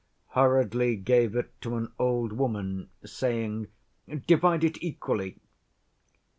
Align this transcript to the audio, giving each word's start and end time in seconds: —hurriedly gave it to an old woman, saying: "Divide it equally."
—hurriedly 0.29 0.95
gave 0.95 1.35
it 1.35 1.53
to 1.61 1.75
an 1.75 1.91
old 1.99 2.33
woman, 2.33 2.89
saying: 3.05 3.67
"Divide 4.25 4.63
it 4.63 4.81
equally." 4.81 5.37